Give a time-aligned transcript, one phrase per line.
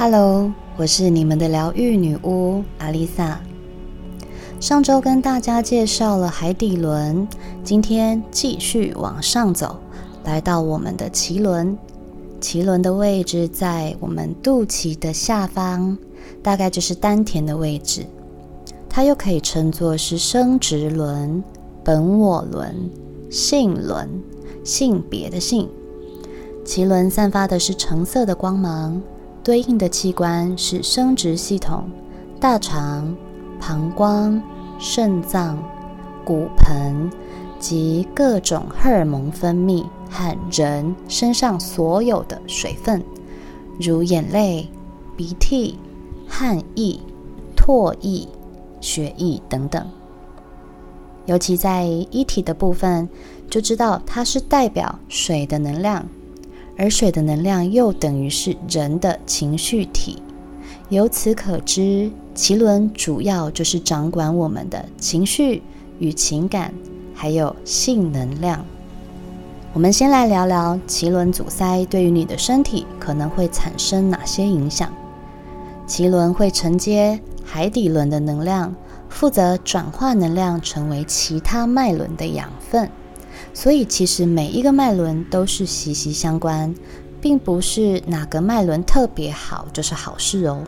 [0.00, 3.40] Hello，我是你们的疗愈女巫阿丽萨。
[4.60, 7.26] 上周跟大家介绍了海底轮，
[7.64, 9.76] 今天继续往上走，
[10.22, 11.76] 来到我们的脐轮。
[12.40, 15.98] 脐轮的位置在我们肚脐的下方，
[16.44, 18.06] 大概就是丹田的位置。
[18.88, 21.42] 它又可以称作是生殖轮、
[21.82, 22.72] 本我轮、
[23.28, 24.08] 性轮、
[24.62, 25.68] 性别的性。
[26.64, 29.02] 脐轮散发的是橙色的光芒，
[29.48, 31.88] 对应的器官是生殖系统、
[32.38, 33.16] 大肠。
[33.58, 34.40] 膀胱、
[34.78, 35.58] 肾脏、
[36.22, 37.10] 骨盆
[37.58, 43.02] 及各种荷尔蒙分泌和人身上所有的水分，
[43.80, 44.68] 如眼泪、
[45.16, 45.78] 鼻涕、
[46.28, 47.00] 汗液、
[47.56, 48.28] 唾液、
[48.82, 49.84] 血液等等。
[51.24, 53.08] 尤其在一体的部分，
[53.48, 56.06] 就知道它是代表水的能量，
[56.78, 60.22] 而水的能量又等于是人的情绪体。
[60.88, 65.62] 由此可知，脐轮主要就是掌管我们的情绪
[65.98, 66.72] 与情感，
[67.12, 68.64] 还有性能量。
[69.74, 74.90] 我们先来聊聊脐轮阻塞对于你的身体可能会产生哪些影响。
[75.86, 78.74] 脐轮会承接海底轮的能量，
[79.08, 82.90] 负责转化能量成为其他脉轮的养分。
[83.60, 86.72] 所以，其实每一个脉轮都是息息相关，
[87.20, 90.62] 并不是哪个脉轮特别好就是好事哦。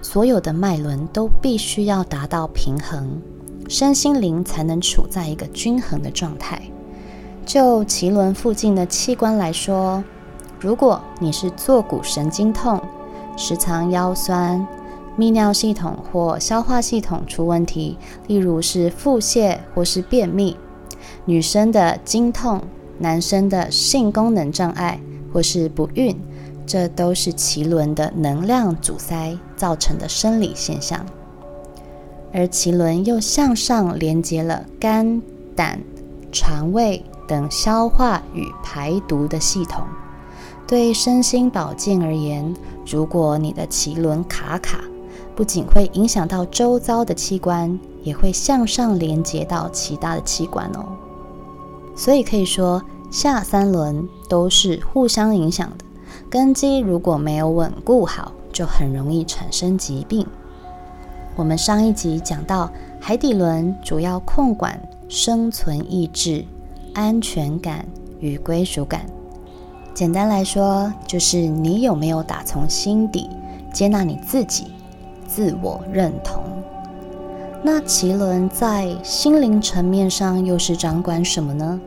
[0.00, 3.20] 所有的脉轮都必须要达到平衡，
[3.68, 6.62] 身心灵才能处在一个均衡的状态。
[7.44, 10.02] 就脐轮附近的器官来说，
[10.58, 12.80] 如果你是坐骨神经痛、
[13.36, 14.66] 时常腰酸、
[15.18, 20.56] 泌尿系统或消化系统出问题，例如是腹泻或是便秘；
[21.24, 22.62] 女生的经痛、
[22.98, 25.00] 男生的性功能障碍
[25.32, 26.16] 或是不孕。
[26.66, 31.04] 这都是脐轮的能量阻塞造成的生理现象，
[32.32, 35.20] 而脐轮又向上连接了肝、
[35.54, 35.78] 胆、
[36.32, 39.82] 肠胃等消化与排毒的系统。
[40.66, 44.80] 对身心保健而言，如果你的脐轮卡卡，
[45.36, 50.86] 不仅会影响到周遭的器官，也会向上连接到其他的器官哦。
[51.96, 55.84] 所以可以说，下三轮都是互相影响的。
[56.28, 60.26] 根基如果没有稳固好，就很容易产生疾病。
[61.36, 66.44] 我们上一集讲到，海底轮主要控管生存意志、
[66.94, 67.86] 安全感
[68.20, 69.06] 与归属感。
[69.92, 73.30] 简单来说，就是你有没有打从心底
[73.72, 74.66] 接纳你自己、
[75.26, 76.42] 自我认同。
[77.66, 81.80] 那脐轮在心灵层面上又是掌管什么呢？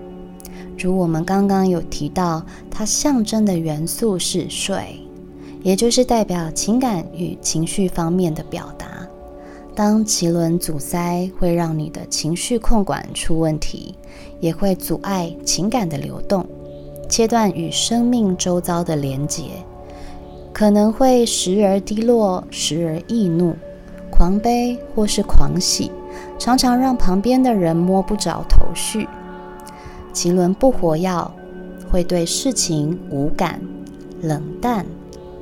[0.75, 4.99] 如我们刚刚有提到，它象征的元素是水，
[5.61, 9.07] 也就是代表情感与情绪方面的表达。
[9.75, 13.93] 当脐轮阻塞，会让你的情绪控管出问题，
[14.39, 16.43] 也会阻碍情感的流动，
[17.07, 19.43] 切断与生命周遭的连结，
[20.51, 23.55] 可能会时而低落，时而易怒、
[24.17, 25.91] 狂悲或是狂喜，
[26.39, 29.07] 常常让旁边的人摸不着头绪。
[30.11, 31.31] 脐轮不活跃，
[31.91, 33.61] 会对事情无感、
[34.23, 34.87] 冷淡、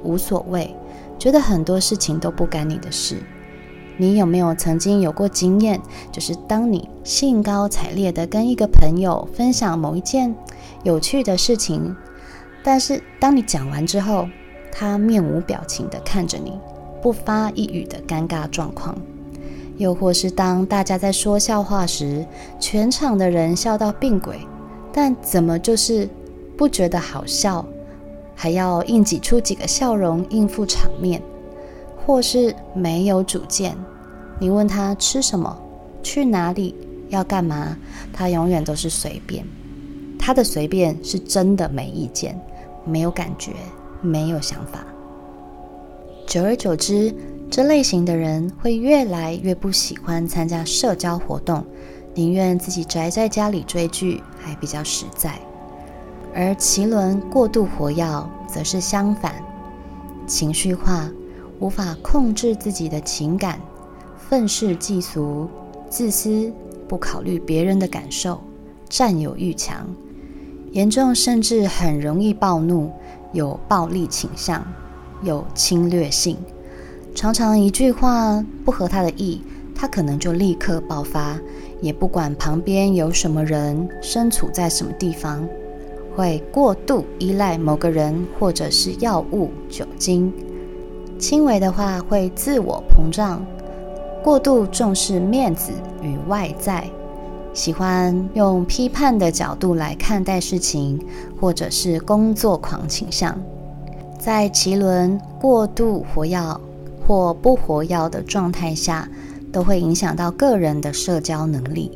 [0.04, 0.76] 无所谓，
[1.18, 3.24] 觉得很多事情都不干你的事。
[3.96, 5.80] 你有没有曾经有过经验，
[6.12, 10.36] 就是当你兴高采烈的跟一个朋友分享某一件
[10.84, 11.96] 有趣的事情，
[12.62, 14.28] 但是当你讲完之后，
[14.70, 16.60] 他面无表情的看着你，
[17.06, 18.98] 不发一语的尴尬状况？
[19.78, 22.26] 又或是当大家在说笑话时，
[22.60, 24.40] 全场的人笑到病鬼？
[24.92, 26.10] 但怎么就是
[26.58, 27.64] 不觉得好笑，
[28.34, 31.22] 还要硬挤出几个笑容应付场面，
[32.04, 33.78] 或是没有主见？
[34.40, 35.56] 你问他吃什么、
[36.02, 36.74] 去哪里、
[37.10, 37.78] 要干嘛，
[38.12, 39.46] 他永远都是随便。
[40.18, 42.36] 他的随便是真的没意见、
[42.84, 43.52] 没有感觉、
[44.02, 44.84] 没有想法。
[46.36, 47.16] 久而久之，
[47.50, 51.64] 这类型的人会越来越不喜欢参加社交活动。
[52.14, 55.40] 宁愿自己宅在家里追剧，还比较实在。
[56.34, 59.34] 而脐轮过度活跃，则是相反，
[60.28, 61.10] 情绪化，
[61.62, 63.58] 无法控制自己的情感，
[64.18, 65.48] 愤世嫉俗，
[65.90, 66.52] 自私，
[66.86, 68.42] 不考虑别人的感受，
[68.90, 69.88] 占有欲强，
[70.74, 72.92] 严重甚至很容易暴怒，
[73.32, 74.62] 有暴力倾向，
[75.26, 76.38] 有侵略性，
[77.14, 79.42] 常常一句话不合他的意。
[79.78, 81.38] 他可能就立刻爆发，
[81.82, 85.46] 也不管旁边有什么人，身处在什么地方，
[86.16, 90.32] 会过度依赖某个人或者是药物、酒精。
[91.20, 93.46] 轻微的话会自我膨胀，
[94.24, 96.90] 过度重视面子与外在，
[97.54, 100.98] 喜欢用批判的角度来看待事情，
[101.38, 103.38] 或者是工作狂倾向。
[104.26, 106.36] 在脐轮过度活跃
[107.06, 109.08] 或不活跃的状态下，
[109.54, 111.96] 都会影响到个人的社交能力。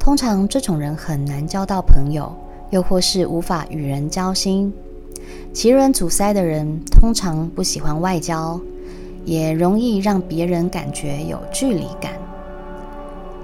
[0.00, 2.34] 通常这种人很难交到朋友，
[2.70, 4.72] 又或是无法与人交心。
[5.52, 8.58] 脐轮阻塞的人通常不喜欢外交，
[9.26, 12.12] 也容易让别人感觉有距离感。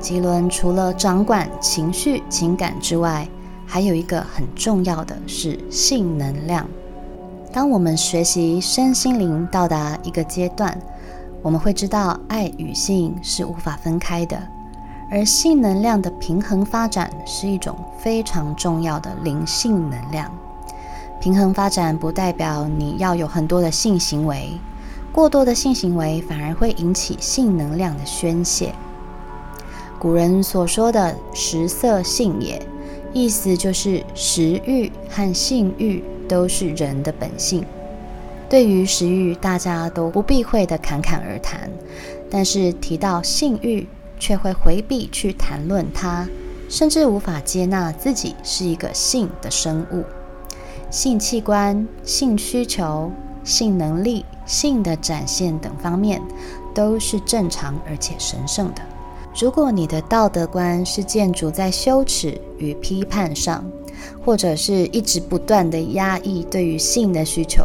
[0.01, 3.29] 脐轮除了掌管情绪、情感之外，
[3.67, 6.67] 还有一个很重要的是性能量。
[7.55, 10.77] 当我们学习身心灵到达一个阶段，
[11.41, 14.37] 我们会知道爱与性是无法分开的，
[15.09, 20.29] 而性能量的平衡发展是一种非常重要的灵性能量。
[21.21, 24.59] 平衡发展不代表你要有很多的性行为，
[25.13, 28.75] 过多的性行为反而会引起性能量的宣泄。
[30.01, 32.61] 古人所说的“食色性也”，
[33.15, 36.03] 意思就是食欲和性欲。
[36.29, 37.65] 都是人的本性。
[38.49, 41.69] 对于食欲，大家都不避讳的侃侃而谈；
[42.31, 43.87] 但是提到性欲，
[44.19, 46.29] 却会回避去谈论它，
[46.69, 50.05] 甚至无法接纳自己是一个性的生物。
[50.91, 53.11] 性器官、性需求、
[53.43, 56.23] 性能力、性的展现等方面，
[56.73, 58.83] 都是正常而且神圣的。
[59.37, 63.65] 如果你的道德观是建筑在羞耻与批判上，
[64.25, 67.65] 或者是一直不断的压抑对于性的需求，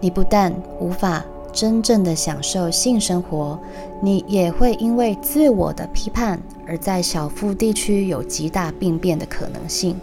[0.00, 3.58] 你不但无法真正的享受性生活，
[4.02, 9.96] 你也会因为自我的批判而在小腹地区有极大病变的可能性，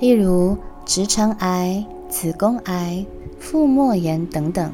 [0.00, 3.04] 例如直肠癌、子宫癌、
[3.38, 4.72] 腹膜炎等等。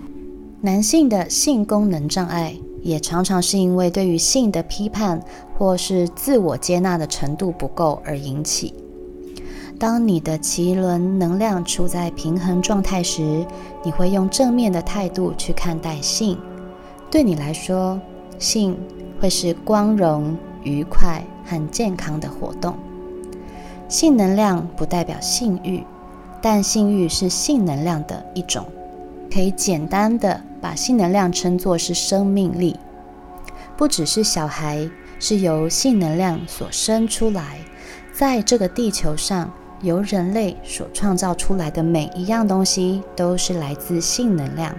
[0.61, 5.21] 男性的性功能障碍也常常是因为对于性的批判
[5.59, 8.73] 或是自我接纳的程度不够而引起。
[9.83, 13.45] 当你的脐轮能量处在平衡状态时，
[13.83, 16.39] 你会用正面的态度去看待性。
[17.11, 18.01] 对你来说，
[18.39, 18.79] 性
[19.21, 22.77] 会是光荣、愉快和健康的活动。
[23.89, 25.83] 性能量不代表性欲，
[26.41, 28.65] 但性欲是性能量的一种。
[29.33, 32.77] 可以简单的把性能量称作是生命力。
[33.77, 34.89] 不只是小孩
[35.19, 37.59] 是由性能量所生出来，
[38.13, 39.51] 在这个地球上。
[39.83, 44.73] 由人类所创造出来的每一样东西都是来自性能量，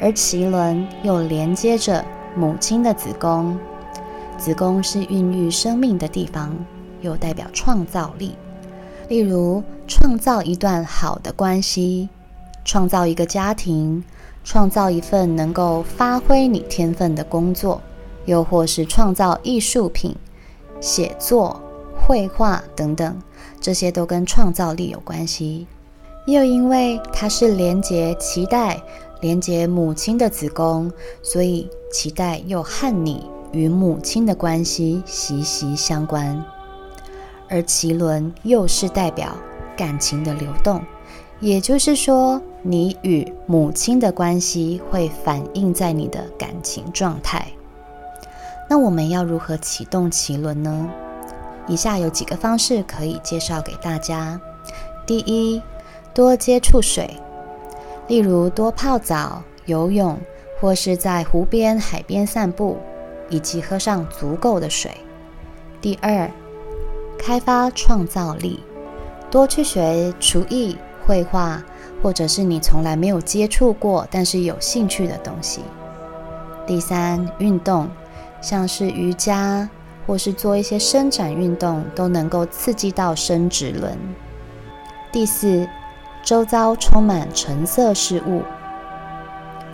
[0.00, 2.04] 而脐轮又连接着
[2.36, 3.56] 母亲的子宫，
[4.36, 6.54] 子宫是孕育生命的地方，
[7.00, 8.34] 又代表创造力。
[9.08, 12.08] 例如，创造一段好的关系，
[12.64, 14.02] 创造一个家庭，
[14.42, 17.80] 创造一份能够发挥你天分的工作，
[18.24, 20.14] 又或是创造艺术品、
[20.80, 21.60] 写作、
[22.06, 23.20] 绘画等等。
[23.60, 25.66] 这些都跟创造力有关系，
[26.26, 28.80] 又因为它是连接脐带、
[29.20, 30.90] 连接母亲的子宫，
[31.22, 36.42] 所以脐带又和你与母亲的关系息息相关。
[37.50, 39.36] 而脐轮又是代表
[39.76, 40.80] 感情的流动，
[41.40, 47.46] 也就是说，你与母亲的关系会反映在你的感情状态。
[48.70, 50.88] 那我们要如何启动脐轮呢？
[51.66, 54.40] 以下有几个方式可以介绍给大家。
[55.06, 55.62] 第一，
[56.12, 57.16] 多接触水，
[58.08, 60.18] 例如多泡澡、游泳，
[60.60, 62.78] 或是在湖边、海边散步，
[63.28, 64.90] 以及喝上足够的水。
[65.80, 66.30] 第二，
[67.18, 68.62] 开发创造力，
[69.30, 70.76] 多去学厨艺、
[71.06, 71.62] 绘画，
[72.02, 75.60] 或者是你从来没有接触过但是有兴趣的东西。
[76.66, 77.88] 第三，运动，
[78.40, 79.68] 像是瑜伽。
[80.10, 83.96] 或是做一些伸展运动，都能够刺激到生殖轮。
[85.12, 85.68] 第四，
[86.20, 88.42] 周遭充满橙色事物，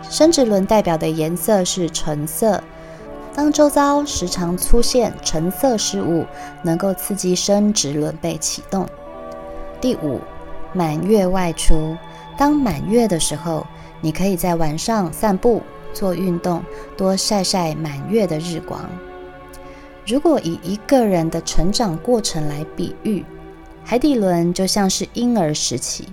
[0.03, 2.63] 生殖轮代表的颜色是橙色。
[3.35, 6.27] 当周遭时常出现橙色事物，
[6.63, 8.87] 能够刺激生殖轮被启动。
[9.81, 10.21] 第五，
[10.75, 11.97] 满月外出，
[12.37, 13.67] 当满月的时候，
[14.03, 15.63] 你可以在晚上散步、
[15.95, 16.63] 做运动，
[16.95, 18.79] 多晒晒满月的日光。
[20.07, 23.25] 如果以一个人的成长过程来比喻，
[23.85, 26.07] 海底轮就像是婴儿时期。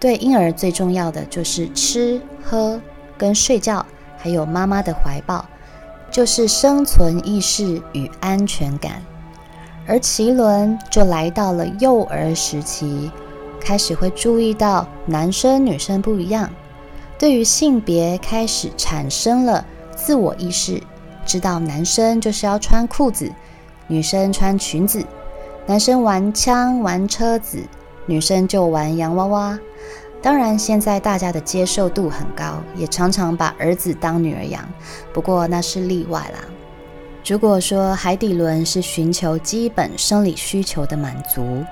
[0.00, 2.80] 对婴儿最重要的就是吃喝
[3.16, 3.86] 跟睡觉，
[4.18, 5.44] 还有妈妈的怀抱，
[6.10, 9.00] 就是生存意识与安全感。
[9.86, 13.12] 而脐轮就来到了幼儿时期，
[13.60, 16.50] 开始会注意到男生女生不一样，
[17.16, 19.64] 对于性别开始产生了
[19.94, 20.82] 自我意识，
[21.24, 23.30] 知道男生就是要穿裤子，
[23.86, 25.04] 女生穿裙子，
[25.66, 27.62] 男生玩枪玩车子，
[28.06, 29.58] 女生就玩洋娃娃。
[30.20, 34.64] 当然，现在大家的接受度很高，也常常把儿子当女儿养。
[35.12, 36.44] 不过那是例外啦。
[37.26, 41.64] 如果说海底轮是寻求基本生理需求的满足，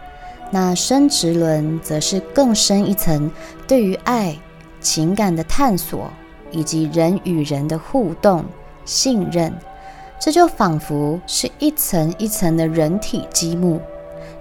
[0.50, 3.30] 那生殖轮则是更深一层
[3.68, 4.36] 对于爱、
[4.80, 6.10] 情感的探索，
[6.50, 8.44] 以及人与人的互动、
[8.90, 9.54] 信任。
[10.18, 13.80] 这就仿佛是一层一层的人体积木，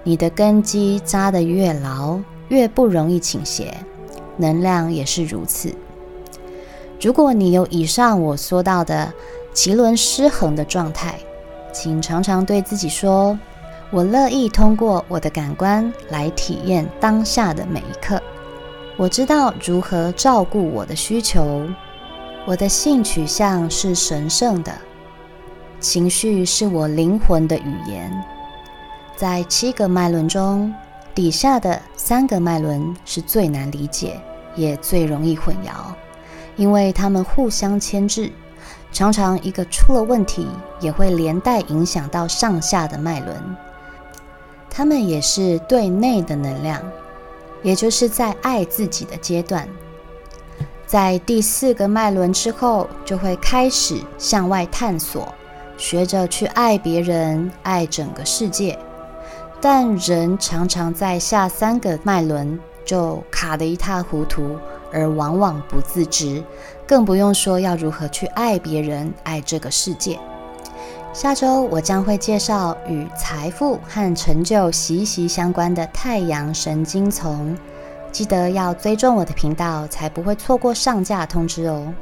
[0.03, 3.73] 你的根基扎得越牢，越不容易倾斜。
[4.35, 5.73] 能量也是如此。
[6.99, 9.13] 如果你有以上我说到的
[9.53, 11.19] 脐轮失衡的状态，
[11.71, 13.37] 请常常对自己说
[13.91, 18.21] ：“我乐意通过我的感官来体验当下的每一刻。
[18.97, 21.61] 我知道如何照顾我的需求。
[22.49, 24.73] 我的性取向是神圣的，
[25.79, 28.11] 情绪是我灵魂的语言。
[29.15, 30.73] 在七个脉轮中，
[31.13, 34.19] 底下的三个脉轮是最难理解。”
[34.55, 35.93] 也最容易混淆，
[36.55, 38.31] 因为它们互相牵制，
[38.91, 40.47] 常常一个出了问题，
[40.81, 43.55] 也会连带影响到上下的脉轮。
[44.67, 46.81] 它们也是对内的能量，
[47.61, 49.69] 也就是在爱自己的阶段，
[50.89, 55.31] 在第四个脉轮之后，就会开始向外探索，
[55.77, 58.75] 学着去爱别人，爱整个世界。
[59.61, 62.59] 但人常常在下三个脉轮。
[62.83, 64.57] 就卡得一塌糊涂，
[64.91, 66.43] 而往往不自知，
[66.87, 70.17] 更不用说要如何去爱别人、爱这个世界。
[71.13, 77.55] 下周我将会介绍与财富和成就息息相关的太阳神经丛，
[78.11, 81.93] 记得要追踪我的频道，才不会错过上架通知哦。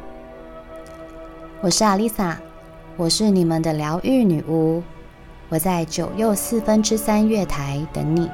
[1.62, 2.38] 我是阿丽萨，
[2.96, 4.82] 我是你们的疗愈女巫，
[5.50, 8.30] 我在九又四分之三月台等你。